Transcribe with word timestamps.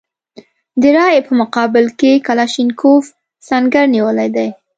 د 0.81 0.83
رایې 0.97 1.21
په 1.27 1.31
مقابل 1.41 1.85
کې 1.99 2.23
کلاشینکوف 2.27 3.03
سنګر 3.47 3.85
نیولی 3.95 4.29
دی. 4.35 4.49